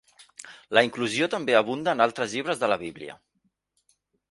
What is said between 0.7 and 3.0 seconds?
La inclusió també abunda en altres llibres de la